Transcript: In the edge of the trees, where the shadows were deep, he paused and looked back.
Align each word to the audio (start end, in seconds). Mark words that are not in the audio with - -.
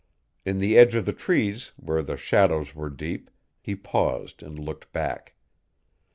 In 0.47 0.57
the 0.57 0.79
edge 0.79 0.95
of 0.95 1.05
the 1.05 1.13
trees, 1.13 1.73
where 1.75 2.01
the 2.01 2.17
shadows 2.17 2.73
were 2.73 2.89
deep, 2.89 3.29
he 3.61 3.75
paused 3.75 4.41
and 4.41 4.57
looked 4.57 4.91
back. 4.91 5.35